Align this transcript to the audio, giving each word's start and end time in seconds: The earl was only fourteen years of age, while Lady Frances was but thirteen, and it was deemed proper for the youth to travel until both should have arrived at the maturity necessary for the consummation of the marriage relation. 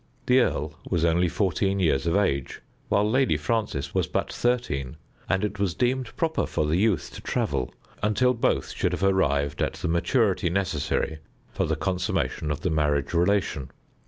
The 0.25 0.39
earl 0.39 0.73
was 0.89 1.05
only 1.05 1.27
fourteen 1.29 1.77
years 1.79 2.07
of 2.07 2.15
age, 2.15 2.59
while 2.89 3.07
Lady 3.07 3.37
Frances 3.37 3.93
was 3.93 4.07
but 4.07 4.33
thirteen, 4.33 4.97
and 5.29 5.43
it 5.43 5.59
was 5.59 5.75
deemed 5.75 6.17
proper 6.17 6.47
for 6.47 6.65
the 6.65 6.77
youth 6.77 7.11
to 7.13 7.21
travel 7.21 7.71
until 8.01 8.33
both 8.33 8.71
should 8.71 8.93
have 8.93 9.03
arrived 9.03 9.61
at 9.61 9.73
the 9.73 9.87
maturity 9.87 10.49
necessary 10.49 11.19
for 11.53 11.65
the 11.67 11.75
consummation 11.75 12.49
of 12.49 12.61
the 12.61 12.71
marriage 12.71 13.13
relation. 13.13 13.69